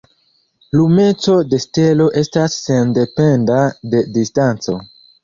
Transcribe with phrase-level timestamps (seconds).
[0.77, 3.59] Lumeco de stelo estas sendependa
[3.93, 4.79] de distanco.